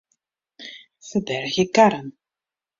[1.09, 2.09] Ferbergje karren.